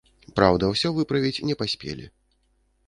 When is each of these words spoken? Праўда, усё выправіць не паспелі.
Праўда, 0.39 0.69
усё 0.77 0.87
выправіць 0.97 1.43
не 1.51 1.55
паспелі. 1.61 2.05